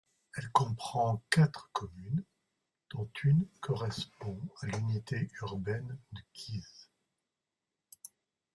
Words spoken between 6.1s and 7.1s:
de Guise.